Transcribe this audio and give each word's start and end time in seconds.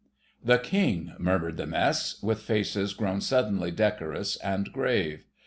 "The 0.43 0.57
King!" 0.57 1.13
murmured 1.19 1.57
the 1.57 1.67
Mess, 1.67 2.23
with 2.23 2.41
faces 2.41 2.95
grown 2.95 3.21
suddenly 3.21 3.69
decorous 3.69 4.35
and 4.37 4.67
grave. 4.73 5.25